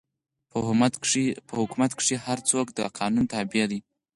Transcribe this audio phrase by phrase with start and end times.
[1.47, 3.79] په حکومت کښي هر څوک د قانون تابع دئ.